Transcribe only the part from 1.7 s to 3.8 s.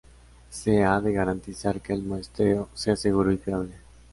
que el muestreo sea seguro y fiable.